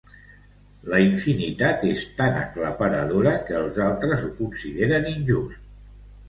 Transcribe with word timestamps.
La 0.93 1.01
infinitat 1.07 1.85
és 1.89 2.01
tan 2.21 2.39
aclaparadora 2.39 3.35
que 3.51 3.57
els 3.61 3.79
altres 3.89 4.25
ho 4.29 4.33
consideren 4.41 5.07
injust. 5.13 5.63